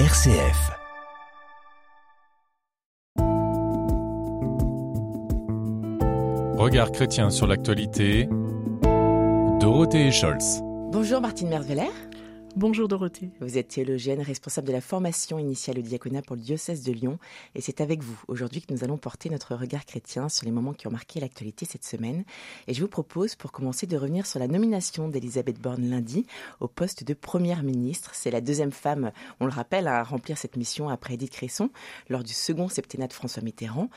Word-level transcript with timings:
RCF. 0.00 0.72
Regard 6.56 6.90
chrétien 6.90 7.30
sur 7.30 7.46
l'actualité. 7.46 8.28
Dorothée 9.60 10.10
Scholz. 10.10 10.62
Bonjour 10.90 11.20
Martine 11.20 11.48
Merveller. 11.48 11.92
Bonjour 12.56 12.86
Dorothée. 12.86 13.30
Vous 13.40 13.58
êtes 13.58 13.66
théologienne, 13.66 14.20
responsable 14.20 14.68
de 14.68 14.72
la 14.72 14.80
formation 14.80 15.40
initiale 15.40 15.80
au 15.80 15.82
diaconat 15.82 16.22
pour 16.22 16.36
le 16.36 16.42
diocèse 16.42 16.84
de 16.84 16.92
Lyon. 16.92 17.18
Et 17.56 17.60
c'est 17.60 17.80
avec 17.80 18.00
vous 18.00 18.16
aujourd'hui 18.28 18.62
que 18.62 18.72
nous 18.72 18.84
allons 18.84 18.96
porter 18.96 19.28
notre 19.28 19.56
regard 19.56 19.84
chrétien 19.84 20.28
sur 20.28 20.44
les 20.44 20.52
moments 20.52 20.72
qui 20.72 20.86
ont 20.86 20.92
marqué 20.92 21.18
l'actualité 21.18 21.66
cette 21.66 21.84
semaine. 21.84 22.22
Et 22.68 22.74
je 22.74 22.80
vous 22.80 22.86
propose 22.86 23.34
pour 23.34 23.50
commencer 23.50 23.88
de 23.88 23.96
revenir 23.96 24.24
sur 24.24 24.38
la 24.38 24.46
nomination 24.46 25.08
d'Elisabeth 25.08 25.60
Borne 25.60 25.90
lundi 25.90 26.26
au 26.60 26.68
poste 26.68 27.02
de 27.02 27.12
première 27.12 27.64
ministre. 27.64 28.12
C'est 28.14 28.30
la 28.30 28.40
deuxième 28.40 28.70
femme, 28.70 29.10
on 29.40 29.46
le 29.46 29.52
rappelle, 29.52 29.88
à 29.88 30.04
remplir 30.04 30.38
cette 30.38 30.56
mission 30.56 30.88
après 30.88 31.14
Edith 31.14 31.32
Cresson 31.32 31.70
lors 32.08 32.22
du 32.22 32.34
second 32.34 32.68
septennat 32.68 33.08
de 33.08 33.14
François 33.14 33.42
Mitterrand 33.42 33.90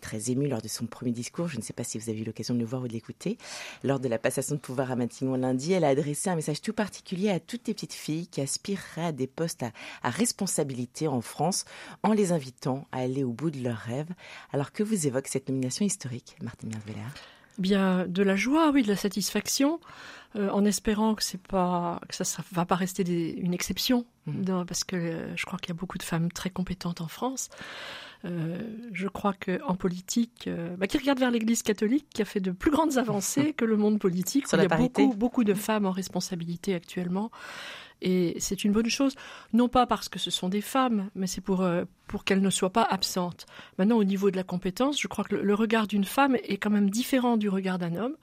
très 0.00 0.30
ému 0.30 0.48
lors 0.48 0.62
de 0.62 0.68
son 0.68 0.86
premier 0.86 1.12
discours. 1.12 1.48
Je 1.48 1.58
ne 1.58 1.62
sais 1.62 1.72
pas 1.72 1.84
si 1.84 1.98
vous 1.98 2.10
avez 2.10 2.20
eu 2.20 2.24
l'occasion 2.24 2.54
de 2.54 2.60
le 2.60 2.64
voir 2.64 2.82
ou 2.82 2.88
de 2.88 2.92
l'écouter. 2.92 3.38
Lors 3.84 4.00
de 4.00 4.08
la 4.08 4.18
passation 4.18 4.54
de 4.54 4.60
pouvoir 4.60 4.90
à 4.90 4.96
Matignon 4.96 5.36
lundi, 5.36 5.72
elle 5.72 5.84
a 5.84 5.88
adressé 5.88 6.30
un 6.30 6.36
message 6.36 6.60
tout 6.60 6.72
particulier 6.72 7.30
à 7.30 7.40
toutes 7.40 7.68
les 7.68 7.74
petites 7.74 7.92
filles 7.92 8.26
qui 8.26 8.40
aspireraient 8.40 9.06
à 9.06 9.12
des 9.12 9.26
postes 9.26 9.62
à, 10.02 10.10
responsabilité 10.10 11.08
en 11.08 11.20
France 11.20 11.64
en 12.02 12.12
les 12.12 12.32
invitant 12.32 12.86
à 12.92 12.98
aller 12.98 13.24
au 13.24 13.32
bout 13.32 13.50
de 13.50 13.62
leurs 13.62 13.76
rêves. 13.76 14.10
Alors 14.52 14.72
que 14.72 14.82
vous 14.82 15.06
évoque 15.06 15.28
cette 15.28 15.48
nomination 15.48 15.84
historique, 15.84 16.36
Martine 16.42 16.70
Merveller 16.70 17.06
Bien, 17.58 18.06
de 18.06 18.22
la 18.22 18.36
joie, 18.36 18.70
oui, 18.70 18.82
de 18.82 18.88
la 18.88 18.96
satisfaction, 18.96 19.80
euh, 20.36 20.48
en 20.50 20.64
espérant 20.64 21.14
que 21.14 21.22
c'est 21.22 21.42
pas 21.42 22.00
que 22.08 22.14
ça 22.14 22.24
ne 22.24 22.54
va 22.54 22.64
pas 22.64 22.76
rester 22.76 23.02
une 23.36 23.52
exception, 23.52 24.06
mmh. 24.26 24.64
parce 24.64 24.84
que 24.84 24.96
euh, 24.96 25.36
je 25.36 25.44
crois 25.44 25.58
qu'il 25.58 25.68
y 25.68 25.76
a 25.76 25.78
beaucoup 25.78 25.98
de 25.98 26.02
femmes 26.02 26.30
très 26.32 26.50
compétentes 26.50 27.00
en 27.00 27.08
France. 27.08 27.50
Euh, 28.24 28.58
je 28.92 29.08
crois 29.08 29.32
qu'en 29.32 29.74
politique, 29.74 30.44
euh, 30.46 30.76
bah, 30.76 30.86
qui 30.86 30.98
regarde 30.98 31.18
vers 31.18 31.30
l'Église 31.30 31.62
catholique, 31.62 32.06
qui 32.12 32.22
a 32.22 32.24
fait 32.24 32.40
de 32.40 32.50
plus 32.50 32.70
grandes 32.70 32.98
avancées 32.98 33.52
que 33.56 33.64
le 33.64 33.76
monde 33.76 33.98
politique, 33.98 34.44
il 34.52 34.58
y 34.58 34.62
a 34.62 34.68
beaucoup, 34.68 35.14
beaucoup 35.14 35.44
de 35.44 35.54
femmes 35.54 35.86
en 35.86 35.90
responsabilité 35.90 36.74
actuellement. 36.74 37.30
Et 38.02 38.36
c'est 38.38 38.64
une 38.64 38.72
bonne 38.72 38.88
chose, 38.88 39.14
non 39.52 39.68
pas 39.68 39.86
parce 39.86 40.08
que 40.08 40.18
ce 40.18 40.30
sont 40.30 40.48
des 40.48 40.60
femmes, 40.60 41.10
mais 41.14 41.26
c'est 41.26 41.40
pour, 41.40 41.60
euh, 41.60 41.84
pour 42.06 42.24
qu'elles 42.24 42.40
ne 42.40 42.50
soient 42.50 42.72
pas 42.72 42.82
absentes. 42.82 43.46
Maintenant, 43.78 43.96
au 43.96 44.04
niveau 44.04 44.30
de 44.30 44.36
la 44.36 44.42
compétence, 44.42 45.00
je 45.00 45.06
crois 45.06 45.24
que 45.24 45.36
le, 45.36 45.54
regard 45.54 45.86
d'une 45.86 46.04
femme 46.04 46.36
est 46.44 46.56
quand 46.56 46.70
même 46.70 46.88
différent 46.88 47.36
du 47.36 47.48
regard 47.48 47.78
d'un 47.78 47.94
homme 47.96 48.16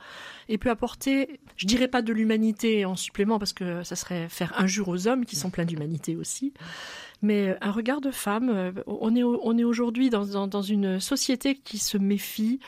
et 0.50 0.58
peut 0.58 0.72
apporter, 0.72 1.40
je 1.58 1.68
dirais 1.68 1.88
pas 1.88 2.02
de 2.02 2.12
l'humanité 2.12 2.86
en 2.86 2.96
supplément, 2.96 3.38
parce 3.38 3.54
que 3.54 3.84
ça 3.84 3.96
serait 3.96 4.30
faire 4.30 4.60
injure 4.60 4.88
aux 4.88 5.08
hommes 5.08 5.26
qui 5.26 5.36
sont 5.36 5.52
pleins 5.52 5.66
d'humanité 5.66 6.16
aussi, 6.16 6.54
mais 7.22 7.56
un 7.62 7.72
regard 7.72 8.02
de 8.02 8.12
femme. 8.12 8.50
Euh, 8.50 8.72
on 8.86 9.16
est, 9.16 9.24
on 9.24 9.58
est 9.58 9.64
aujourd'hui 9.64 10.10
dans, 10.10 10.48
dans, 10.48 10.62
une 10.62 11.00
société 11.00 11.56
qui 11.56 11.78
se 11.78 11.98
méfie, 11.98 12.60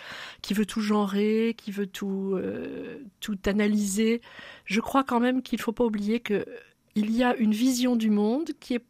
qui 0.42 0.54
veut 0.54 0.66
tout 0.66 0.82
genrer, 0.82 1.56
qui 1.58 1.72
veut 1.72 1.88
tout, 1.88 2.34
euh, 2.36 3.00
tout 3.20 3.38
analyser. 3.46 4.22
Je 4.66 4.80
crois 4.80 5.04
quand 5.04 5.20
même 5.20 5.42
qu'il 5.42 5.58
ne 5.58 5.64
faut 5.64 5.72
pas 5.72 5.86
oublier 5.86 6.20
que 6.20 6.46
il 7.00 7.12
y 7.16 7.24
a 7.24 7.36
une 7.36 7.54
vision 7.54 7.96
du 7.96 8.10
monde 8.10 8.50
qui 8.60 8.76
est 8.76 8.84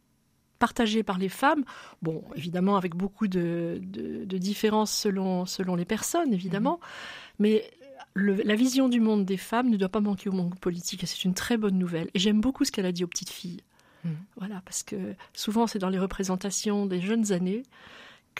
partagée 0.58 1.02
par 1.02 1.18
les 1.18 1.30
femmes, 1.30 1.64
bon, 2.02 2.22
évidemment 2.36 2.76
avec 2.76 2.94
beaucoup 2.94 3.28
de, 3.28 3.80
de, 3.82 4.38
différences 4.38 4.92
selon, 4.92 5.46
selon 5.46 5.74
les 5.74 5.86
personnes, 5.86 6.34
évidemment, 6.34 6.78
mhm. 6.82 7.36
mais 7.38 7.70
la 8.16 8.54
vision 8.54 8.88
du 8.88 9.00
monde 9.00 9.24
des 9.24 9.36
femmes 9.36 9.70
ne 9.70 9.76
doit 9.76 9.88
pas 9.88 10.00
manquer 10.00 10.28
au 10.28 10.32
monde 10.32 10.58
politique, 10.58 11.02
et 11.02 11.06
c'est 11.06 11.24
une 11.24 11.34
très 11.34 11.56
bonne 11.56 11.78
nouvelle. 11.78 12.10
Et 12.12 12.18
j'aime 12.18 12.40
beaucoup 12.40 12.64
ce 12.64 12.72
qu'elle 12.72 12.86
a 12.86 12.92
dit 12.92 13.04
aux 13.04 13.08
petites 13.08 13.30
filles. 13.30 13.62
Mhm. 14.04 14.16
Voilà, 14.36 14.62
parce 14.64 14.82
que 14.82 15.14
souvent 15.32 15.66
c'est 15.66 15.78
dans 15.78 15.88
les 15.88 15.98
représentations 15.98 16.86
des 16.86 17.00
jeunes 17.00 17.32
années 17.32 17.62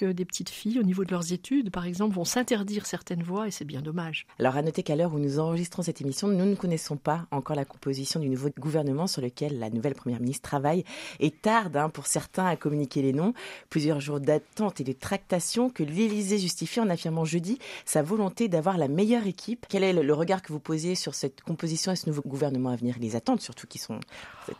que 0.01 0.13
des 0.13 0.25
petites 0.25 0.49
filles, 0.49 0.79
au 0.79 0.83
niveau 0.83 1.05
de 1.05 1.11
leurs 1.11 1.35
études, 1.35 1.71
par 1.71 1.85
exemple, 1.85 2.15
vont 2.15 2.25
s'interdire 2.25 2.87
certaines 2.87 3.23
voies 3.23 3.49
et 3.49 3.51
c'est 3.51 3.67
bien 3.67 3.83
dommage. 3.83 4.27
Alors 4.39 4.57
à 4.57 4.63
noter 4.63 4.83
qu'à 4.83 4.97
l'heure 4.97 5.13
où 5.13 5.19
nous 5.19 5.39
enregistrons 5.39 5.83
cette 5.83 6.01
émission, 6.01 6.29
nous 6.29 6.47
ne 6.47 6.55
connaissons 6.55 6.97
pas 6.97 7.27
encore 7.31 7.55
la 7.55 7.67
composition 7.67 8.19
du 8.19 8.31
nouveau 8.31 8.49
gouvernement 8.59 9.07
sur 9.07 9.21
lequel 9.21 9.59
la 9.59 9.69
nouvelle 9.69 9.95
première 9.95 10.21
ministre 10.21 10.49
travaille 10.49 10.85
et 11.19 11.31
tarde 11.31 11.77
hein, 11.77 11.91
pour 11.91 12.07
certains 12.07 12.47
à 12.47 12.57
communiquer 12.57 13.03
les 13.03 13.13
noms. 13.13 13.35
Plusieurs 13.69 14.01
jours 14.01 14.21
d'attente 14.21 14.81
et 14.81 14.85
de 14.85 14.93
tractation 14.93 15.69
que 15.69 15.83
l'Élysée 15.83 16.39
justifie 16.39 16.81
en 16.81 16.89
affirmant 16.89 17.27
jeudi 17.27 17.59
sa 17.85 18.01
volonté 18.01 18.49
d'avoir 18.49 18.79
la 18.79 18.89
meilleure 18.89 19.27
équipe. 19.27 19.67
Quel 19.69 19.85
est 19.85 19.93
le 19.93 20.15
regard 20.15 20.41
que 20.41 20.51
vous 20.51 20.61
posez 20.61 20.95
sur 20.95 21.15
cette 21.15 21.43
composition 21.43 21.93
et 21.93 21.97
ce 21.97 22.09
nouveau 22.09 22.23
gouvernement 22.23 22.71
à 22.71 22.77
venir? 22.77 22.97
Les 22.99 23.17
attentes 23.17 23.43
surtout 23.43 23.67
qui 23.67 23.77
sont 23.77 24.01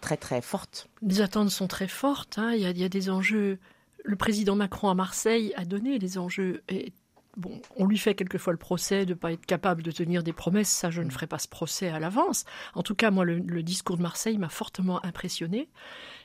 très 0.03 0.19
très 0.19 0.43
fortes. 0.43 0.89
Les 1.01 1.23
attentes 1.23 1.49
sont 1.49 1.67
très 1.67 1.89
fortes. 1.89 2.37
Hein. 2.37 2.53
Il, 2.53 2.61
y 2.61 2.71
il 2.71 2.79
y 2.79 2.85
a 2.85 2.91
des 2.91 3.09
enjeux 3.09 3.59
le 4.05 4.17
président 4.17 4.57
Macron 4.57 4.89
à 4.89 4.95
Marseille 4.95 5.53
a 5.57 5.65
donné 5.65 5.99
les 5.99 6.19
enjeux. 6.19 6.63
Et 6.69 6.93
bon, 7.37 7.61
on 7.77 7.87
lui 7.87 7.99
fait 7.99 8.15
quelquefois 8.15 8.53
le 8.53 8.59
procès 8.59 9.07
de 9.07 9.11
ne 9.11 9.19
pas 9.19 9.33
être 9.33 9.47
capable 9.47 9.83
de 9.83 9.91
tenir 9.91 10.23
des 10.23 10.33
promesses. 10.33 10.69
Ça, 10.69 10.91
je 10.91 11.03
ne 11.03 11.11
ferai 11.11 11.27
pas 11.27 11.39
ce 11.39 11.49
procès 11.49 11.89
à 11.89 11.99
l'avance. 11.99 12.45
En 12.75 12.83
tout 12.83 12.95
cas, 12.95 13.11
moi, 13.11 13.25
le, 13.25 13.63
discours 13.63 13.97
de 13.97 14.03
Marseille 14.03 14.39
m'a 14.39 14.49
fortement 14.49 15.05
impressionné. 15.05 15.69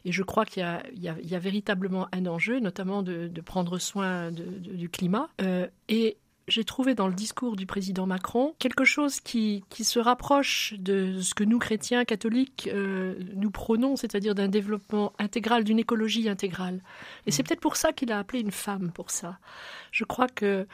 Et 0.03 0.12
je 0.12 0.24
crois 0.24 0.46
qu'il 0.46 0.64
y, 0.96 1.35
a 1.35 1.40
véritablement 1.40 2.08
un 2.12 2.25
enjeu, 2.25 2.59
notamment 2.59 3.03
de, 3.03 3.30
prendre 3.41 3.80
soin 3.80 4.31
du 4.31 4.90
climat. 4.90 5.30
Euh, 5.41 5.68
et 5.90 6.18
j'ai 6.48 6.64
trouvé 6.64 6.94
dans 6.94 7.08
le 7.08 7.14
discours 7.14 7.56
du 7.56 7.66
président 7.66 8.06
Macron 8.06 8.54
quelque 8.60 8.86
chose 8.86 9.20
qui, 9.20 9.64
qui 9.70 9.84
se 9.84 10.00
rapproche 10.00 10.74
de 10.78 11.20
ce 11.22 11.34
que 11.34 11.44
nous, 11.44 11.58
chrétiens 11.58 12.06
catholiques, 12.06 12.70
euh, 12.72 13.16
nous 13.36 13.50
prônons, 13.50 13.96
c'est-à-dire 13.96 14.36
d'un 14.36 14.48
développement 14.48 15.14
intégral, 15.18 15.64
d'une 15.64 15.80
écologie 15.80 16.30
intégrale. 16.30 16.82
Et 17.26 17.32
c'est 17.32 17.42
mm. 17.42 17.48
peut-être 17.48 17.62
pour 17.62 17.76
ça 17.76 17.94
qu'il 17.94 18.12
a 18.12 18.20
appelé 18.20 18.42
une 18.42 18.52
femme 18.52 18.92
pour 18.92 19.10
ça. 19.10 19.40
Je 19.92 20.04
crois 20.04 20.28
que, 20.28 20.68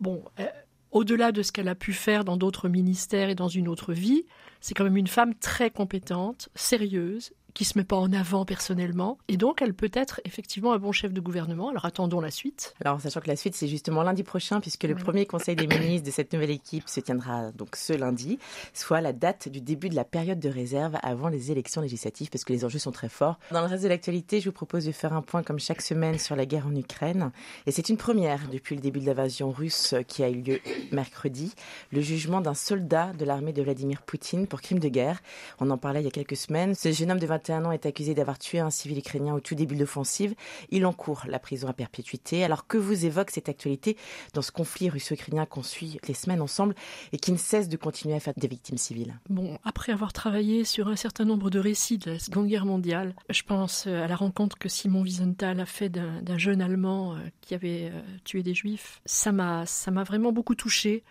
bon, 0.00 0.22
euh, 0.38 0.46
au-delà 0.92 1.32
de 1.32 1.42
ce 1.42 1.50
qu'elle 1.50 1.68
a 1.68 1.74
pu 1.74 1.92
faire 1.92 2.24
dans 2.24 2.36
d'autres 2.36 2.68
ministères 2.68 3.28
et 3.28 3.34
dans 3.34 3.48
une 3.48 3.68
autre 3.68 3.92
vie, 3.92 4.24
c'est 4.60 4.74
quand 4.74 4.84
même 4.84 4.96
une 4.96 5.08
femme 5.08 5.34
très 5.34 5.70
compétente, 5.70 6.48
sérieuse, 6.54 7.32
qui 7.56 7.64
se 7.64 7.78
met 7.78 7.84
pas 7.84 7.96
en 7.96 8.12
avant 8.12 8.44
personnellement. 8.44 9.16
Et 9.28 9.38
donc, 9.38 9.62
elle 9.62 9.72
peut 9.72 9.90
être 9.94 10.20
effectivement 10.26 10.74
un 10.74 10.78
bon 10.78 10.92
chef 10.92 11.14
de 11.14 11.22
gouvernement. 11.22 11.70
Alors, 11.70 11.86
attendons 11.86 12.20
la 12.20 12.30
suite. 12.30 12.74
Alors, 12.84 13.00
sachant 13.00 13.20
que 13.20 13.28
la 13.28 13.36
suite, 13.36 13.54
c'est 13.54 13.66
justement 13.66 14.02
lundi 14.02 14.22
prochain, 14.24 14.60
puisque 14.60 14.84
le 14.84 14.94
premier 14.94 15.24
conseil 15.24 15.56
des 15.56 15.66
ministres 15.66 16.06
de 16.06 16.10
cette 16.10 16.34
nouvelle 16.34 16.50
équipe 16.50 16.86
se 16.86 17.00
tiendra 17.00 17.52
donc 17.52 17.76
ce 17.76 17.94
lundi, 17.94 18.38
soit 18.74 19.00
la 19.00 19.14
date 19.14 19.48
du 19.48 19.62
début 19.62 19.88
de 19.88 19.94
la 19.94 20.04
période 20.04 20.38
de 20.38 20.50
réserve 20.50 20.98
avant 21.02 21.28
les 21.28 21.50
élections 21.50 21.80
législatives, 21.80 22.28
parce 22.28 22.44
que 22.44 22.52
les 22.52 22.62
enjeux 22.66 22.78
sont 22.78 22.92
très 22.92 23.08
forts. 23.08 23.38
Dans 23.50 23.62
le 23.62 23.68
reste 23.68 23.84
de 23.84 23.88
l'actualité, 23.88 24.40
je 24.40 24.50
vous 24.50 24.54
propose 24.54 24.84
de 24.84 24.92
faire 24.92 25.14
un 25.14 25.22
point, 25.22 25.42
comme 25.42 25.58
chaque 25.58 25.80
semaine, 25.80 26.18
sur 26.18 26.36
la 26.36 26.44
guerre 26.44 26.66
en 26.66 26.76
Ukraine. 26.76 27.32
Et 27.64 27.72
c'est 27.72 27.88
une 27.88 27.96
première 27.96 28.48
depuis 28.52 28.74
le 28.74 28.82
début 28.82 29.00
de 29.00 29.06
l'invasion 29.06 29.50
russe 29.50 29.94
qui 30.08 30.22
a 30.22 30.28
eu 30.28 30.42
lieu 30.42 30.60
mercredi. 30.92 31.54
Le 31.90 32.02
jugement 32.02 32.42
d'un 32.42 32.52
soldat 32.52 33.14
de 33.14 33.24
l'armée 33.24 33.54
de 33.54 33.62
Vladimir 33.62 34.02
Poutine 34.02 34.46
pour 34.46 34.60
crime 34.60 34.78
de 34.78 34.88
guerre. 34.88 35.22
On 35.58 35.70
en 35.70 35.78
parlait 35.78 36.02
il 36.02 36.04
y 36.04 36.08
a 36.08 36.10
quelques 36.10 36.36
semaines. 36.36 36.74
Ce 36.74 36.92
jeune 36.92 37.10
homme 37.10 37.18
de 37.18 37.26
20 37.26 37.45
21 37.46 37.64
ans 37.66 37.72
est 37.72 37.86
accusé 37.86 38.14
d'avoir 38.14 38.38
tué 38.38 38.58
un 38.58 38.70
civil 38.70 38.98
ukrainien 38.98 39.34
au 39.34 39.40
tout 39.40 39.54
début 39.54 39.74
de 39.74 39.80
l'offensive. 39.80 40.34
Il 40.70 40.84
encourt 40.86 41.24
la 41.28 41.38
prison 41.38 41.68
à 41.68 41.72
perpétuité. 41.72 42.44
Alors 42.44 42.66
que 42.66 42.76
vous 42.76 43.06
évoque 43.06 43.30
cette 43.30 43.48
actualité 43.48 43.96
dans 44.34 44.42
ce 44.42 44.50
conflit 44.50 44.88
russo-ukrainien 44.88 45.46
qu'on 45.46 45.62
suit 45.62 45.98
les 46.08 46.14
semaines 46.14 46.40
ensemble 46.40 46.74
et 47.12 47.18
qui 47.18 47.32
ne 47.32 47.36
cesse 47.36 47.68
de 47.68 47.76
continuer 47.76 48.14
à 48.14 48.20
faire 48.20 48.34
des 48.36 48.48
victimes 48.48 48.78
civiles? 48.78 49.18
Bon, 49.28 49.58
après 49.64 49.92
avoir 49.92 50.12
travaillé 50.12 50.64
sur 50.64 50.88
un 50.88 50.96
certain 50.96 51.24
nombre 51.24 51.50
de 51.50 51.58
récits 51.58 51.98
de 51.98 52.12
la 52.12 52.18
Seconde 52.18 52.48
Guerre 52.48 52.66
mondiale, 52.66 53.14
je 53.30 53.42
pense 53.42 53.86
à 53.86 54.06
la 54.06 54.16
rencontre 54.16 54.58
que 54.58 54.68
Simon 54.68 55.02
Wiesenthal 55.02 55.60
a 55.60 55.66
fait 55.66 55.88
d'un 55.88 56.38
jeune 56.38 56.60
Allemand 56.60 57.14
euh, 57.14 57.18
qui 57.40 57.54
avait 57.54 57.90
euh, 57.92 58.00
tué 58.24 58.42
des 58.42 58.54
Juifs. 58.54 59.00
Ça 59.04 59.32
m'a 59.32 59.64
vraiment 60.04 60.32
beaucoup 60.32 60.54
touché 60.54 61.04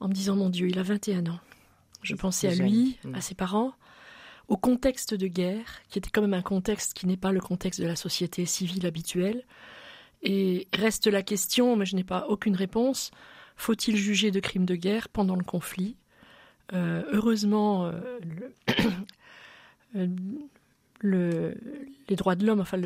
en 0.00 0.08
me 0.08 0.12
disant, 0.12 0.36
mon 0.36 0.50
Dieu, 0.50 0.68
il 0.68 0.78
a 0.78 0.82
21 0.82 1.26
ans. 1.26 1.40
Je 2.02 2.14
pensais 2.14 2.48
à 2.48 2.54
lui, 2.54 2.98
à 3.12 3.20
ses 3.20 3.34
parents, 3.34 3.72
au 4.48 4.56
contexte 4.56 5.14
de 5.14 5.26
guerre, 5.26 5.82
qui 5.88 5.98
était 5.98 6.10
quand 6.10 6.22
même 6.22 6.34
un 6.34 6.42
contexte 6.42 6.94
qui 6.94 7.06
n'est 7.06 7.16
pas 7.16 7.32
le 7.32 7.40
contexte 7.40 7.80
de 7.80 7.86
la 7.86 7.96
société 7.96 8.46
civile 8.46 8.86
habituelle. 8.86 9.44
Et 10.22 10.66
reste 10.74 11.06
la 11.06 11.22
question, 11.22 11.76
mais 11.76 11.86
je 11.86 11.94
n'ai 11.94 12.04
pas 12.04 12.26
aucune 12.28 12.56
réponse, 12.56 13.10
faut-il 13.56 13.96
juger 13.96 14.30
de 14.30 14.40
crimes 14.40 14.64
de 14.64 14.74
guerre 14.74 15.08
pendant 15.08 15.36
le 15.36 15.44
conflit? 15.44 15.96
Euh, 16.72 17.02
Heureusement, 17.12 17.86
euh, 17.86 18.18
le, 19.94 20.08
le, 21.00 21.54
les 22.08 22.16
droits 22.16 22.34
de 22.34 22.44
l'homme, 22.44 22.60
enfin 22.60 22.80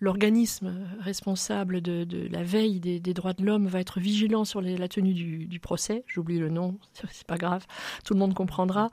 l'organisme 0.00 0.74
responsable 1.00 1.80
de, 1.80 2.04
de, 2.04 2.26
la 2.28 2.42
veille 2.42 2.80
des, 2.80 2.98
des 2.98 3.14
droits 3.14 3.34
de 3.34 3.44
l'homme 3.44 3.66
va 3.66 3.80
être 3.80 4.00
vigilant 4.00 4.44
sur 4.44 4.60
les, 4.60 4.76
la 4.76 4.88
tenue 4.88 5.14
du, 5.14 5.46
du 5.46 5.60
procès. 5.60 6.04
J'oublie 6.06 6.38
le 6.38 6.48
nom, 6.48 6.78
c'est 7.10 7.26
pas 7.26 7.38
grave, 7.38 7.66
tout 8.04 8.14
le 8.14 8.18
monde 8.18 8.34
comprendra. 8.34 8.90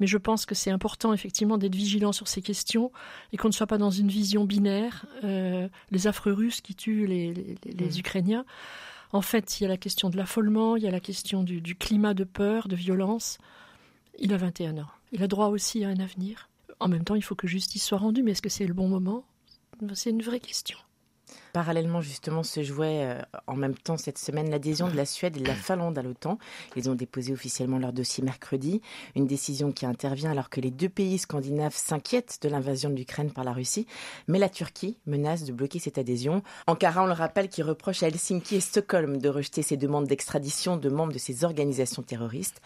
Mais 0.00 0.06
je 0.06 0.18
pense 0.18 0.46
que 0.46 0.54
c'est 0.54 0.70
important 0.70 1.12
effectivement 1.12 1.58
d'être 1.58 1.76
vigilant 1.76 2.12
sur 2.12 2.28
ces 2.28 2.42
questions 2.42 2.90
et 3.32 3.36
qu'on 3.36 3.48
ne 3.48 3.52
soit 3.52 3.66
pas 3.66 3.78
dans 3.78 3.90
une 3.90 4.08
vision 4.08 4.44
binaire. 4.44 5.06
Euh, 5.24 5.68
les 5.90 6.06
affreux 6.06 6.32
Russes 6.32 6.60
qui 6.60 6.74
tuent 6.74 7.06
les, 7.06 7.32
les, 7.32 7.56
les 7.64 7.86
mmh. 7.86 7.98
Ukrainiens. 7.98 8.44
En 9.12 9.22
fait, 9.22 9.58
il 9.58 9.62
y 9.62 9.66
a 9.66 9.68
la 9.68 9.78
question 9.78 10.10
de 10.10 10.16
l'affolement, 10.16 10.76
il 10.76 10.82
y 10.82 10.88
a 10.88 10.90
la 10.90 11.00
question 11.00 11.42
du, 11.42 11.60
du 11.60 11.74
climat 11.74 12.14
de 12.14 12.24
peur, 12.24 12.68
de 12.68 12.76
violence. 12.76 13.38
Il 14.18 14.34
a 14.34 14.36
21 14.36 14.78
ans. 14.78 14.90
Il 15.12 15.22
a 15.22 15.28
droit 15.28 15.46
aussi 15.46 15.84
à 15.84 15.88
un 15.88 16.00
avenir. 16.00 16.47
En 16.80 16.88
même 16.88 17.04
temps, 17.04 17.14
il 17.14 17.22
faut 17.22 17.34
que 17.34 17.46
justice 17.46 17.84
soit 17.84 17.98
rendue, 17.98 18.22
mais 18.22 18.32
est-ce 18.32 18.42
que 18.42 18.48
c'est 18.48 18.66
le 18.66 18.74
bon 18.74 18.88
moment? 18.88 19.24
C'est 19.94 20.10
une 20.10 20.22
vraie 20.22 20.40
question. 20.40 20.78
Parallèlement, 21.52 22.00
justement, 22.00 22.42
se 22.42 22.62
jouait 22.62 23.04
euh, 23.04 23.22
en 23.46 23.56
même 23.56 23.74
temps 23.74 23.96
cette 23.96 24.18
semaine 24.18 24.50
l'adhésion 24.50 24.88
de 24.88 24.96
la 24.96 25.06
Suède 25.06 25.36
et 25.36 25.40
de 25.40 25.46
la 25.46 25.54
Finlande 25.54 25.98
à 25.98 26.02
l'OTAN. 26.02 26.38
Ils 26.76 26.88
ont 26.88 26.94
déposé 26.94 27.32
officiellement 27.32 27.78
leur 27.78 27.92
dossier 27.92 28.22
mercredi. 28.22 28.80
Une 29.16 29.26
décision 29.26 29.72
qui 29.72 29.86
intervient 29.86 30.30
alors 30.30 30.50
que 30.50 30.60
les 30.60 30.70
deux 30.70 30.88
pays 30.88 31.18
scandinaves 31.18 31.74
s'inquiètent 31.74 32.38
de 32.42 32.48
l'invasion 32.48 32.90
de 32.90 32.96
l'Ukraine 32.96 33.32
par 33.32 33.44
la 33.44 33.52
Russie. 33.52 33.86
Mais 34.26 34.38
la 34.38 34.48
Turquie 34.48 34.98
menace 35.06 35.44
de 35.44 35.52
bloquer 35.52 35.78
cette 35.78 35.98
adhésion. 35.98 36.42
Ankara, 36.66 37.04
on 37.04 37.06
le 37.06 37.12
rappelle, 37.12 37.48
qui 37.48 37.62
reproche 37.62 38.02
à 38.02 38.08
Helsinki 38.08 38.56
et 38.56 38.60
Stockholm 38.60 39.18
de 39.18 39.28
rejeter 39.28 39.62
ces 39.62 39.76
demandes 39.76 40.06
d'extradition 40.06 40.76
de 40.76 40.88
membres 40.88 41.12
de 41.12 41.18
ces 41.18 41.44
organisations 41.44 42.02
terroristes. 42.02 42.60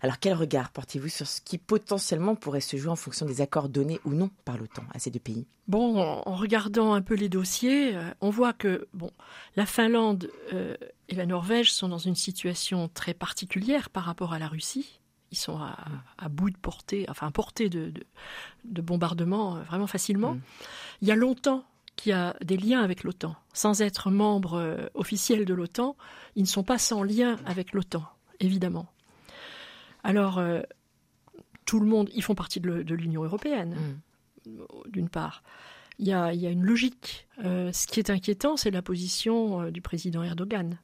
Alors 0.00 0.18
quel 0.18 0.34
regard 0.34 0.70
portez-vous 0.70 1.08
sur 1.08 1.26
ce 1.26 1.40
qui 1.40 1.58
potentiellement 1.58 2.34
pourrait 2.34 2.60
se 2.60 2.76
jouer 2.76 2.90
en 2.90 2.96
fonction 2.96 3.26
des 3.26 3.40
accords 3.40 3.68
donnés 3.68 4.00
ou 4.04 4.12
non 4.12 4.30
par 4.44 4.56
l'OTAN 4.56 4.84
à 4.92 4.98
ces 4.98 5.10
deux 5.10 5.18
pays? 5.18 5.46
Bon, 5.66 5.98
en 5.98 6.34
regardant 6.34 6.94
un 6.94 7.02
peu 7.02 7.14
les 7.14 7.28
dossiers, 7.28 7.94
euh, 7.94 8.10
on 8.20 8.30
voit 8.30 8.52
que 8.52 8.88
bon, 8.94 9.10
la 9.56 9.66
Finlande 9.66 10.30
euh, 10.52 10.76
et 11.08 11.14
la 11.14 11.26
Norvège 11.26 11.72
sont 11.72 11.88
dans 11.88 11.98
une 11.98 12.14
situation 12.14 12.88
très 12.88 13.12
particulière 13.12 13.90
par 13.90 14.04
rapport 14.04 14.32
à 14.32 14.38
la 14.38 14.48
Russie. 14.48 15.00
Ils 15.30 15.36
sont 15.36 15.58
à, 15.58 15.76
mm. 16.22 16.28
bout 16.30 16.50
de 16.50 16.56
portée, 16.56 17.04
enfin 17.08 17.26
à 17.26 17.30
portée 17.30 17.68
de, 17.68 17.92
de, 18.64 18.80
bombardement 18.80 19.56
euh, 19.56 19.62
vraiment 19.62 19.86
facilement. 19.86 20.34
Mm. 20.34 20.40
Il 21.02 21.08
y 21.08 21.12
a 21.12 21.16
longtemps 21.16 21.64
qu'il 21.96 22.10
y 22.10 22.14
a 22.14 22.34
des 22.42 22.56
liens 22.56 22.82
avec 22.82 23.02
l'OTAN. 23.02 23.34
Sans 23.52 23.82
être 23.82 24.10
membre 24.10 24.88
officiel 24.94 25.44
de 25.44 25.52
l'OTAN, 25.52 25.96
ils 26.36 26.42
ne 26.42 26.48
sont 26.48 26.62
pas 26.62 26.78
sans 26.78 27.02
lien 27.02 27.36
avec 27.44 27.72
l'OTAN, 27.72 28.04
évidemment. 28.38 28.86
Alors, 30.04 30.38
euh, 30.38 30.60
tout 31.64 31.80
le 31.80 31.86
monde, 31.86 32.08
ils 32.14 32.22
font 32.22 32.34
partie 32.34 32.60
de 32.60 32.94
l'Union 32.94 33.24
européenne, 33.24 33.76
mm. 34.46 34.50
d'une 34.90 35.08
part. 35.08 35.42
Il 35.98 36.06
y, 36.06 36.12
a, 36.12 36.32
une 36.32 36.62
logique. 36.62 37.26
Euh, 37.44 37.72
ce 37.72 37.88
qui 37.88 37.98
est 37.98 38.08
inquiétant, 38.08 38.56
c'est 38.56 38.70
la 38.70 38.82
position 38.82 39.62
euh, 39.62 39.70
du 39.70 39.80
président 39.80 40.22
Erdogan. 40.22 40.78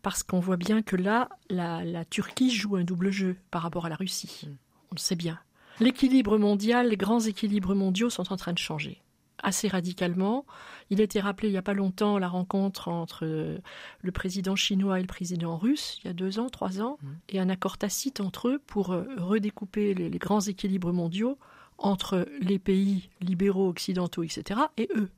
Parce 0.00 0.22
qu'on 0.22 0.40
voit 0.40 0.56
bien 0.56 0.82
que 0.82 0.96
là, 0.96 1.28
la, 1.50 2.04
Turquie 2.06 2.50
joue 2.50 2.76
un 2.76 2.84
double 2.84 3.10
jeu 3.10 3.36
par 3.50 3.62
rapport 3.62 3.84
à 3.86 3.88
la 3.90 3.96
Russie. 3.96 4.44
Mm. 4.46 4.50
On 4.90 4.94
le 4.94 5.00
sait 5.00 5.16
bien. 5.16 5.38
L'équilibre 5.80 6.38
mondial, 6.38 6.88
les 6.88 6.96
grands 6.96 7.20
équilibres 7.20 7.74
mondiaux 7.74 8.10
sont 8.10 8.32
en 8.32 8.36
train 8.36 8.52
de 8.52 8.58
changer 8.58 9.01
assez 9.42 9.68
radicalement. 9.68 10.44
Il 10.90 11.00
a 11.00 11.04
été 11.04 11.20
rappelé 11.20 11.48
il 11.48 11.52
n'y 11.52 11.58
a 11.58 11.62
pas 11.62 11.74
longtemps 11.74 12.18
la 12.18 12.28
rencontre 12.28 12.88
entre 12.88 13.24
le 13.24 14.12
président 14.12 14.56
chinois 14.56 14.98
et 14.98 15.02
le 15.02 15.08
président 15.08 15.56
russe, 15.56 15.98
il 16.02 16.06
y 16.06 16.10
a 16.10 16.12
deux 16.12 16.38
ans, 16.38 16.48
trois 16.48 16.80
ans, 16.80 16.98
mmh. 17.02 17.08
et 17.30 17.40
un 17.40 17.48
accord 17.48 17.78
tacite 17.78 18.20
entre 18.20 18.48
eux 18.48 18.62
pour 18.66 18.92
euh, 18.92 19.04
redécouper 19.18 19.94
les 19.94 20.18
grands 20.18 20.40
équilibres 20.40 20.92
mondiaux 20.92 21.38
entre 21.78 22.26
les 22.40 22.58
pays 22.58 23.10
libéraux 23.20 23.68
occidentaux, 23.68 24.22
etc., 24.22 24.60
et 24.76 24.88
eux. 24.96 25.10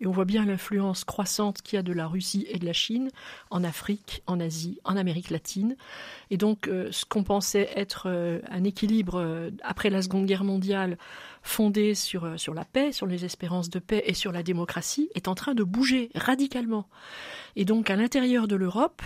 Et 0.00 0.06
on 0.06 0.10
voit 0.10 0.24
bien 0.24 0.44
l'influence 0.44 1.04
croissante 1.04 1.62
qu'il 1.62 1.76
y 1.76 1.78
a 1.78 1.82
de 1.82 1.92
la 1.92 2.06
Russie 2.06 2.46
et 2.48 2.58
de 2.58 2.66
la 2.66 2.72
Chine 2.72 3.10
en 3.50 3.64
Afrique, 3.64 4.22
en 4.26 4.40
Asie, 4.40 4.78
en 4.84 4.96
Amérique 4.96 5.30
latine. 5.30 5.76
Et 6.30 6.36
donc, 6.36 6.68
euh, 6.68 6.88
ce 6.90 7.04
qu'on 7.04 7.24
pensait 7.24 7.70
être 7.76 8.04
euh, 8.06 8.40
un 8.50 8.64
équilibre 8.64 9.18
euh, 9.18 9.50
après 9.62 9.90
la 9.90 10.02
Seconde 10.02 10.26
Guerre 10.26 10.44
mondiale 10.44 10.98
fondé 11.42 11.94
sur, 11.94 12.38
sur 12.38 12.54
la 12.54 12.64
paix, 12.64 12.92
sur 12.92 13.06
les 13.06 13.24
espérances 13.24 13.70
de 13.70 13.78
paix 13.78 14.02
et 14.06 14.14
sur 14.14 14.32
la 14.32 14.42
démocratie 14.42 15.10
est 15.14 15.28
en 15.28 15.34
train 15.34 15.54
de 15.54 15.64
bouger 15.64 16.10
radicalement. 16.14 16.88
Et 17.56 17.64
donc, 17.64 17.90
à 17.90 17.96
l'intérieur 17.96 18.48
de 18.48 18.56
l'Europe, 18.56 19.02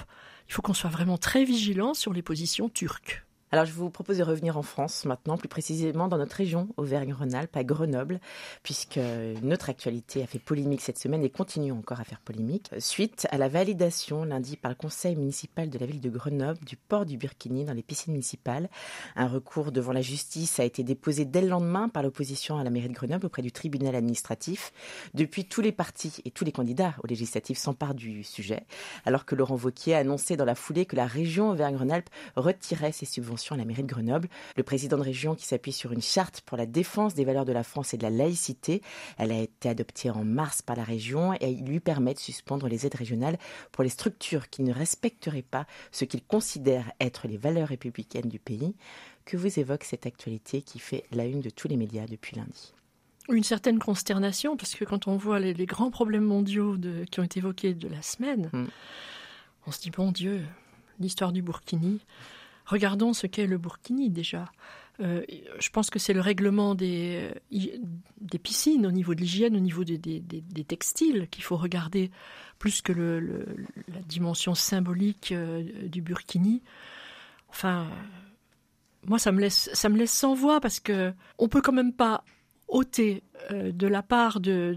il 0.48 0.52
faut 0.52 0.62
qu'on 0.62 0.74
soit 0.74 0.90
vraiment 0.90 1.18
très 1.18 1.44
vigilant 1.44 1.94
sur 1.94 2.12
les 2.12 2.22
positions 2.22 2.68
turques. 2.68 3.25
Alors 3.56 3.64
je 3.64 3.72
vous 3.72 3.88
propose 3.88 4.18
de 4.18 4.22
revenir 4.22 4.58
en 4.58 4.62
France 4.62 5.06
maintenant, 5.06 5.38
plus 5.38 5.48
précisément 5.48 6.08
dans 6.08 6.18
notre 6.18 6.36
région, 6.36 6.68
Auvergne-Rhône-Alpes, 6.76 7.56
à 7.56 7.64
Grenoble, 7.64 8.20
puisque 8.62 9.00
notre 9.40 9.70
actualité 9.70 10.22
a 10.22 10.26
fait 10.26 10.38
polémique 10.38 10.82
cette 10.82 10.98
semaine 10.98 11.24
et 11.24 11.30
continue 11.30 11.72
encore 11.72 11.98
à 11.98 12.04
faire 12.04 12.20
polémique, 12.20 12.68
suite 12.80 13.26
à 13.30 13.38
la 13.38 13.48
validation 13.48 14.24
lundi 14.24 14.58
par 14.58 14.70
le 14.70 14.74
conseil 14.74 15.16
municipal 15.16 15.70
de 15.70 15.78
la 15.78 15.86
ville 15.86 16.02
de 16.02 16.10
Grenoble 16.10 16.58
du 16.66 16.76
port 16.76 17.06
du 17.06 17.16
burkini 17.16 17.64
dans 17.64 17.72
les 17.72 17.82
piscines 17.82 18.12
municipales. 18.12 18.68
Un 19.14 19.26
recours 19.26 19.72
devant 19.72 19.92
la 19.92 20.02
justice 20.02 20.60
a 20.60 20.64
été 20.64 20.84
déposé 20.84 21.24
dès 21.24 21.40
le 21.40 21.48
lendemain 21.48 21.88
par 21.88 22.02
l'opposition 22.02 22.58
à 22.58 22.62
la 22.62 22.68
mairie 22.68 22.90
de 22.90 22.92
Grenoble 22.92 23.24
auprès 23.24 23.40
du 23.40 23.52
tribunal 23.52 23.94
administratif. 23.94 24.70
Depuis, 25.14 25.46
tous 25.46 25.62
les 25.62 25.72
partis 25.72 26.20
et 26.26 26.30
tous 26.30 26.44
les 26.44 26.52
candidats 26.52 26.92
aux 27.02 27.06
législatives 27.06 27.56
s'emparent 27.56 27.94
du 27.94 28.22
sujet, 28.22 28.66
alors 29.06 29.24
que 29.24 29.34
Laurent 29.34 29.56
Vauquier 29.56 29.94
a 29.94 30.00
annoncé 30.00 30.36
dans 30.36 30.44
la 30.44 30.54
foulée 30.54 30.84
que 30.84 30.96
la 30.96 31.06
région 31.06 31.48
Auvergne-Rhône-Alpes 31.48 32.10
retirait 32.36 32.92
ses 32.92 33.06
subventions 33.06 33.45
à 33.54 33.58
la 33.58 33.64
mairie 33.64 33.82
de 33.82 33.88
Grenoble. 33.88 34.28
Le 34.56 34.62
président 34.62 34.96
de 34.96 35.02
région 35.02 35.34
qui 35.34 35.46
s'appuie 35.46 35.72
sur 35.72 35.92
une 35.92 36.02
charte 36.02 36.40
pour 36.42 36.56
la 36.56 36.66
défense 36.66 37.14
des 37.14 37.24
valeurs 37.24 37.44
de 37.44 37.52
la 37.52 37.62
France 37.62 37.94
et 37.94 37.96
de 37.96 38.02
la 38.02 38.10
laïcité. 38.10 38.82
Elle 39.18 39.32
a 39.32 39.40
été 39.40 39.68
adoptée 39.68 40.10
en 40.10 40.24
mars 40.24 40.62
par 40.62 40.76
la 40.76 40.84
région 40.84 41.34
et 41.34 41.50
il 41.50 41.64
lui 41.64 41.80
permet 41.80 42.14
de 42.14 42.18
suspendre 42.18 42.68
les 42.68 42.86
aides 42.86 42.94
régionales 42.94 43.38
pour 43.72 43.84
les 43.84 43.90
structures 43.90 44.50
qui 44.50 44.62
ne 44.62 44.72
respecteraient 44.72 45.42
pas 45.42 45.66
ce 45.90 46.04
qu'il 46.04 46.22
considère 46.22 46.90
être 47.00 47.28
les 47.28 47.36
valeurs 47.36 47.68
républicaines 47.68 48.28
du 48.28 48.38
pays. 48.38 48.74
Que 49.24 49.36
vous 49.36 49.58
évoque 49.58 49.84
cette 49.84 50.06
actualité 50.06 50.62
qui 50.62 50.78
fait 50.78 51.04
la 51.10 51.24
une 51.24 51.40
de 51.40 51.50
tous 51.50 51.68
les 51.68 51.76
médias 51.76 52.06
depuis 52.06 52.36
lundi? 52.36 52.72
Une 53.28 53.42
certaine 53.42 53.80
consternation, 53.80 54.56
parce 54.56 54.74
que 54.76 54.84
quand 54.84 55.08
on 55.08 55.16
voit 55.16 55.40
les, 55.40 55.66
grands 55.66 55.90
problèmes 55.90 56.24
mondiaux 56.24 56.76
qui 57.10 57.18
ont 57.18 57.24
été 57.24 57.40
évoqués 57.40 57.74
de 57.74 57.88
la 57.88 58.00
semaine, 58.02 58.50
hmm. 58.52 58.66
on 59.66 59.72
se 59.72 59.80
dit, 59.80 59.90
bon 59.90 60.12
Dieu, 60.12 60.44
l'histoire 61.00 61.32
du 61.32 61.42
Burkini, 61.42 62.00
Regardons 62.66 63.12
ce 63.12 63.26
qu'est 63.26 63.46
le 63.46 63.58
Burkini 63.58 64.10
déjà. 64.10 64.50
Euh, 65.00 65.22
je 65.58 65.70
pense 65.70 65.90
que 65.90 65.98
c'est 65.98 66.14
le 66.14 66.20
règlement 66.20 66.74
des, 66.74 67.30
euh, 67.52 67.78
des 68.20 68.38
piscines 68.38 68.86
au 68.86 68.90
niveau 68.90 69.14
de 69.14 69.20
l'hygiène, 69.20 69.56
au 69.56 69.60
niveau 69.60 69.84
des, 69.84 69.98
textiles 70.66 71.28
qu'il 71.30 71.44
faut 71.44 71.56
regarder 71.56 72.10
plus 72.58 72.80
que 72.80 72.92
la 72.92 74.00
dimension 74.08 74.54
symbolique 74.54 75.32
euh, 75.32 75.62
du 75.86 76.00
Burkini. 76.00 76.62
Enfin, 77.50 77.88
moi 79.04 79.18
ça 79.18 79.32
me 79.32 79.40
laisse 79.40 79.70
ça 79.72 79.88
me 79.88 79.96
laisse 79.96 80.12
sans 80.12 80.34
voix 80.34 80.60
parce 80.60 80.80
que 80.80 81.12
on 81.38 81.48
peut 81.48 81.60
quand 81.60 81.72
même 81.72 81.92
pas 81.92 82.24
ôter 82.68 83.22
euh, 83.52 83.70
de 83.70 83.86
la 83.86 84.02
part 84.02 84.40
de, 84.40 84.76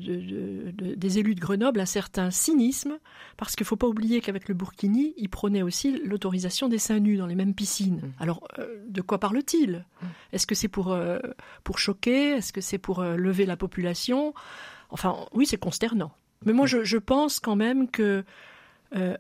des 0.78 1.20
élus 1.20 1.34
de 1.34 1.40
Grenoble 1.40 1.80
un 1.80 1.86
certain 1.86 2.30
cynisme, 2.30 3.00
parce 3.38 3.56
qu'il 3.56 3.64
ne 3.64 3.68
faut 3.68 3.76
pas 3.78 3.88
oublier 3.88 4.22
qu'avec 4.22 4.48
le 4.48 4.54
Burkini, 4.54 5.14
il 5.18 5.30
prônait 5.30 5.64
aussi 5.64 6.00
l'autorisation 6.04 6.68
des 6.68 6.78
seins 6.78 7.00
nus 7.00 7.18
dans 7.18 7.26
les 7.26 7.36
mêmes 7.36 7.56
piscines. 7.56 7.98
Mm. 7.98 8.12
Alors, 8.20 8.48
euh, 8.60 8.84
de 8.88 9.02
quoi 9.02 9.20
parle-t-il? 9.20 9.86
Mm. 10.02 10.06
Est-ce 10.34 10.46
que 10.46 10.56
c'est 10.56 10.68
pour, 10.68 10.92
euh, 10.92 11.20
pour 11.64 11.80
choquer? 11.80 12.32
Est-ce 12.32 12.54
que 12.54 12.62
c'est 12.62 12.78
pour 12.78 13.02
lever 13.02 13.46
la 13.46 13.58
population? 13.58 14.34
Enfin, 14.92 15.16
oui, 15.34 15.46
c'est 15.46 15.58
consternant. 15.58 16.12
Mais 16.46 16.54
moi, 16.54 16.66
mm. 16.66 16.84
je, 16.84 16.98
pense 16.98 17.40
quand 17.40 17.56
même 17.56 17.90
que 17.90 18.24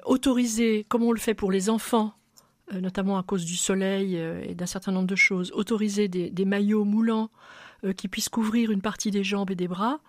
autoriser, 0.04 0.86
comme 0.90 1.04
on 1.04 1.12
le 1.12 1.20
fait 1.20 1.36
pour 1.36 1.52
les 1.52 1.70
enfants, 1.70 2.14
notamment 2.74 3.20
à 3.20 3.24
cause 3.24 3.46
du 3.46 3.56
soleil 3.56 4.16
et 4.16 4.56
d'un 4.56 4.66
certain 4.66 4.92
nombre 4.92 5.06
de 5.06 5.16
choses, 5.16 5.52
autoriser 5.54 6.08
des 6.08 6.46
maillots 6.46 6.86
moulants, 6.86 7.30
qui 7.96 8.08
puisse 8.08 8.30
couvrir 8.30 8.72
une 8.72 8.82
partie 8.82 9.12
des 9.12 9.24
jambes 9.24 9.52
et 9.52 9.56
des 9.56 9.68
bras, 9.68 10.00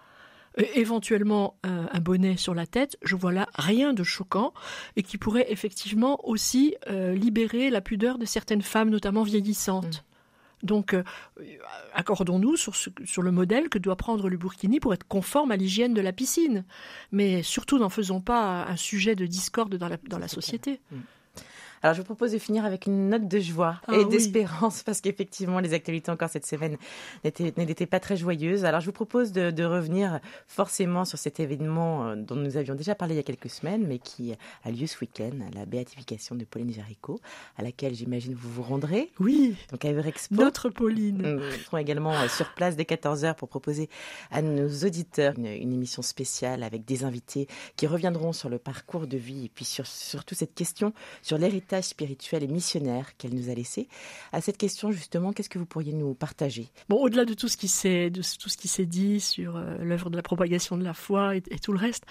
euh, 0.59 0.65
éventuellement 0.75 1.57
un, 1.63 2.01
bonnet 2.01 2.37
sur 2.37 2.55
la 2.55 2.67
tête, 2.67 2.97
je 3.03 3.15
vois 3.15 3.33
là 3.33 3.49
rien 3.55 3.93
de 3.93 4.03
choquant 4.03 4.53
et 4.97 5.03
qui 5.03 5.19
pourrait 5.19 5.47
effectivement 5.51 6.27
aussi 6.27 6.75
euh, 6.89 7.15
libérer 7.15 7.71
la 7.71 7.81
pudeur 7.81 8.19
de 8.19 8.25
certaines 8.25 8.63
femmes, 8.63 8.91
notamment 8.91 9.23
vieillissantes. 9.23 9.99
Mm. 9.99 10.67
Donc, 10.67 10.95
accordons-nous 11.95 12.57
sur, 12.57 12.75
sur, 12.77 13.23
le 13.23 13.31
modèle 13.31 13.71
que 13.71 13.79
doit 13.79 13.97
prendre 13.97 14.29
le 14.29 14.37
burkini 14.37 14.79
pour 14.79 14.93
être 14.93 15.09
conforme 15.09 15.53
à 15.53 15.57
l'hygiène 15.57 15.95
de 15.95 16.03
la 16.03 16.13
piscine. 16.13 16.67
Mais 17.13 17.43
surtout, 17.43 17.79
n'en 17.79 17.89
faisons 17.89 18.21
pas 18.21 18.67
un 18.67 18.77
sujet 18.77 19.15
de 19.15 19.25
discorde 19.25 19.77
dans 19.77 19.89
la, 19.89 19.97
dans 20.09 20.19
la 20.19 20.29
société. 20.29 20.83
Mm. 20.93 20.97
Alors, 21.83 21.95
je 21.95 22.01
vous 22.01 22.05
propose 22.05 22.33
de 22.33 22.39
finir 22.39 22.67
avec 22.67 22.85
une 22.85 23.09
note 23.09 23.27
de 23.27 23.39
joie 23.39 23.81
ah 23.87 23.95
et 23.97 24.05
d'espérance, 24.05 24.83
parce 24.85 25.01
qu'effectivement, 25.01 25.61
les 25.61 25.73
actualités 25.73 26.11
encore 26.11 26.29
cette 26.29 26.45
semaine 26.45 26.77
n'étaient 27.25 27.87
pas 27.87 28.01
très 28.01 28.19
joyeuses. 28.19 28.67
Alors, 28.67 28.81
je 28.81 28.87
vous 28.87 28.93
propose 28.93 29.33
de, 29.33 29.65
revenir 29.65 30.21
forcément 30.49 31.05
sur 31.05 31.19
cet 31.19 31.39
événement 31.39 32.09
euh, 32.09 32.17
dont 32.17 32.35
nous 32.35 32.57
avions 32.57 32.75
déjà 32.75 32.95
parlé 32.95 33.15
il 33.15 33.17
y 33.19 33.21
a 33.21 33.23
quelques 33.23 33.51
semaines, 33.51 33.87
mais 33.87 33.99
qui 33.99 34.35
a 34.65 34.71
lieu 34.71 34.87
ce 34.87 34.99
week-end, 35.01 35.31
la 35.55 35.65
béatification 35.65 36.35
de 36.35 36.45
Pauline 36.45 36.73
Jaricot, 36.73 37.21
à 37.57 37.63
laquelle 37.63 37.95
j'imagine 37.95 38.35
vous 38.35 38.51
vous 38.51 38.63
rendrez. 38.63 39.11
Oui. 39.19 39.55
Donc, 39.71 39.85
à 39.85 39.93
Eurexpo. 39.93 40.35
Notre 40.35 40.69
Pauline. 40.69 41.37
Nous 41.37 41.51
serons 41.65 41.79
également 41.79 42.13
euh, 42.13 42.29
sur 42.29 42.53
place 42.55 42.77
dès 42.77 42.85
14h 42.85 43.37
pour 43.37 43.49
proposer 43.49 43.89
à 44.31 44.43
nos 44.43 44.69
auditeurs 44.85 45.35
une, 45.39 45.47
émission 45.47 46.03
spéciale 46.03 46.63
avec 46.63 46.85
des 46.85 47.05
invités 47.05 47.47
qui 47.77 47.87
reviendront 47.87 48.33
sur 48.33 48.49
le 48.49 48.59
parcours 48.59 49.07
de 49.07 49.17
vie 49.17 49.47
et 49.47 49.49
puis 49.49 49.65
sur, 49.65 49.87
surtout 49.87 50.35
cette 50.35 50.55
question 50.55 50.93
sur 51.23 51.39
l'héritage 51.39 51.70
spirituel 51.83 52.43
et 52.43 52.49
missionnaire 52.49 53.17
qu'elle 53.17 53.35
nous 53.35 53.51
a 53.51 53.55
laissé. 53.55 53.89
À 54.33 54.41
cette 54.41 54.59
question, 54.59 54.91
justement, 54.91 55.33
qu'est-ce 55.33 55.49
que 55.49 55.59
vous 55.59 55.67
pourriez 55.67 55.93
nous 55.93 56.15
partager? 56.15 56.69
Bon, 56.89 56.97
au-delà 56.97 57.25
de 57.25 57.35
tout 57.35 57.49
ce 57.49 57.57
qui 57.57 57.69
s'est, 57.69 58.11
de 58.11 58.21
tout 58.21 58.49
ce 58.49 58.57
qui 58.57 58.69
s'est 58.69 58.87
dit 58.87 59.21
sur 59.21 59.57
euh, 59.57 59.77
l'œuvre 59.79 60.11
de 60.11 60.17
la 60.17 60.23
propagation 60.23 60.77
de 60.77 60.85
la 60.85 60.95
foi 60.95 61.37
et, 61.37 61.41
tout 61.41 61.73
le 61.73 61.79
reste, 61.79 62.05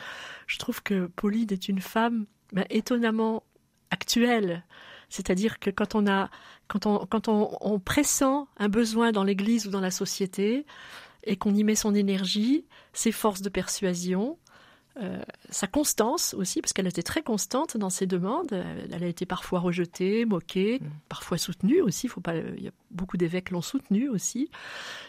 je 0.47 0.57
trouve 0.57 0.81
que 0.81 1.07
Pauline 1.15 1.51
est 1.51 1.69
une 1.69 1.81
femme 1.81 2.25
ben, 2.53 2.65
étonnamment 2.69 3.43
actuelle. 3.91 4.63
C'est-à-dire 5.09 5.59
que 5.59 5.69
quand 5.69 5.95
on 5.95 6.07
a, 6.07 6.29
quand 6.67 6.85
on, 6.85 7.05
quand 7.05 7.27
on, 7.27 7.57
on 7.61 7.79
pressent 7.79 8.47
un 8.57 8.69
besoin 8.69 9.11
dans 9.11 9.23
l'Église 9.23 9.67
ou 9.67 9.71
dans 9.71 9.81
la 9.81 9.91
société, 9.91 10.65
et 11.23 11.35
qu'on 11.35 11.53
y 11.53 11.63
met 11.63 11.75
son 11.75 11.95
énergie, 11.95 12.65
ses 12.93 13.11
forces 13.11 13.41
de 13.41 13.49
persuasion, 13.49 14.37
euh, 15.01 15.22
sa 15.50 15.68
constance 15.68 16.34
aussi, 16.34 16.62
parce 16.62 16.74
qu'elle 16.74 16.88
était 16.88 17.03
très 17.03 17.22
constante 17.22 17.77
dans 17.77 17.89
ses 17.89 18.06
demandes. 18.06 18.51
Elle 18.91 19.03
a 19.03 19.08
été 19.08 19.25
parfois 19.25 19.60
rejetée, 19.60 20.25
moquée, 20.25 20.79
mm. 20.82 20.88
parfois 21.08 21.38
soutenue 21.38 21.82
aussi. 21.82 22.08
Faut 22.08 22.22
pas, 22.22 22.36
il 22.36 22.63
y 22.63 22.68
a 22.68 22.72
beaucoup 22.91 23.15
d'évêques 23.15 23.51
l'ont 23.51 23.62
soutenue 23.62 24.10
aussi. 24.10 24.50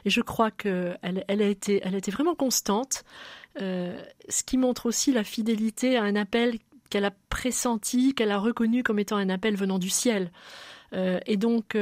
Et 0.05 0.11
je 0.11 0.21
crois 0.21 0.51
qu'elle 0.51 0.99
elle 1.03 1.43
a, 1.43 1.47
été, 1.47 1.81
elle 1.83 1.95
a 1.95 1.99
été 1.99 2.11
vraiment 2.11 2.35
constante, 2.35 3.05
euh, 3.61 4.01
ce 4.29 4.45
qui 4.45 4.59
montre 4.59 4.87
aussi 4.87 5.13
la 5.13 5.25
fidélité 5.25 5.97
à 5.97 6.05
un 6.05 6.15
appel 6.15 6.59
qu'elle 6.89 7.05
a 7.05 7.13
pressenti, 7.29 8.15
qu'elle 8.15 8.31
a 8.31 8.39
reconnu 8.39 8.83
comme 8.83 8.99
étant 8.99 9.17
un 9.17 9.29
appel 9.29 9.57
venant 9.57 9.79
du 9.79 9.91
ciel. 9.91 10.31
Euh, 10.93 11.19
et 11.27 11.37
donc, 11.37 11.77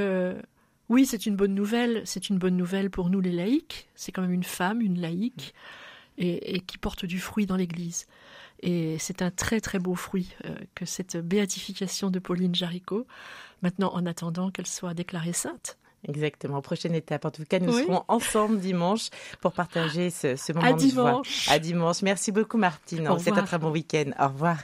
oui, 0.88 1.04
c'est 1.04 1.26
une 1.26 1.36
bonne 1.36 1.54
nouvelle. 1.54 2.02
C'est 2.06 2.30
une 2.30 2.38
bonne 2.38 2.56
nouvelle 2.56 2.88
pour 2.88 3.10
nous 3.10 3.20
les 3.20 3.32
laïcs. 3.32 3.88
C'est 3.94 4.12
quand 4.12 4.22
même 4.22 4.32
une 4.32 4.44
femme, 4.44 4.80
une 4.80 4.98
laïque 5.00 5.54
et, 6.18 6.60
qui 6.60 6.78
porte 6.78 7.04
du 7.04 7.20
fruit 7.20 7.46
dans 7.46 7.56
l'Église. 7.56 8.06
Et 8.60 8.98
c'est 8.98 9.22
un 9.22 9.30
très 9.30 9.60
très 9.60 9.78
beau 9.78 9.94
fruit 9.94 10.34
euh, 10.44 10.54
que 10.74 10.84
cette 10.84 11.16
béatification 11.16 12.10
de 12.10 12.18
Pauline 12.18 12.54
Jaricot, 12.54 13.06
maintenant 13.62 13.92
en 13.94 14.04
attendant 14.04 14.50
qu'elle 14.50 14.66
soit 14.66 14.94
déclarée 14.94 15.32
sainte. 15.32 15.78
Exactement. 16.06 16.60
Prochaine 16.62 16.94
étape. 16.94 17.24
En 17.24 17.30
tout 17.30 17.44
cas, 17.44 17.58
nous 17.58 17.72
serons 17.72 18.04
ensemble 18.08 18.60
dimanche 18.60 19.10
pour 19.40 19.52
partager 19.52 20.10
ce, 20.10 20.36
ce 20.36 20.52
moment 20.52 20.66
à 20.66 20.72
dimanche. 20.72 21.48
À 21.48 21.58
dimanche. 21.58 22.02
Merci 22.02 22.30
beaucoup, 22.30 22.56
Martine. 22.56 23.08
C'est 23.18 23.32
un 23.32 23.42
très 23.42 23.58
bon 23.58 23.70
week-end. 23.70 24.10
Au 24.18 24.28
revoir. 24.28 24.58